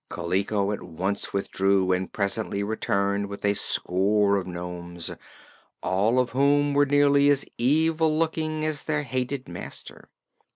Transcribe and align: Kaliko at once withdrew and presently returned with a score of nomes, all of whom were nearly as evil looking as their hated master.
Kaliko 0.09 0.71
at 0.71 0.81
once 0.81 1.31
withdrew 1.31 1.91
and 1.91 2.11
presently 2.11 2.63
returned 2.63 3.27
with 3.27 3.45
a 3.45 3.53
score 3.53 4.35
of 4.35 4.47
nomes, 4.47 5.11
all 5.83 6.19
of 6.19 6.31
whom 6.31 6.73
were 6.73 6.87
nearly 6.87 7.29
as 7.29 7.45
evil 7.59 8.17
looking 8.17 8.65
as 8.65 8.85
their 8.85 9.03
hated 9.03 9.47
master. 9.47 10.09